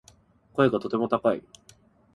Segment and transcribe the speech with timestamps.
[0.55, 1.43] 声がとても高い